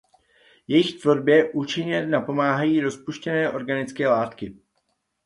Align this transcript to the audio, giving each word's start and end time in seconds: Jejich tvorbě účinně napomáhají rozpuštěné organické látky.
Jejich 0.67 1.01
tvorbě 1.01 1.51
účinně 1.53 2.05
napomáhají 2.05 2.81
rozpuštěné 2.81 3.51
organické 3.51 4.07
látky. 4.07 4.57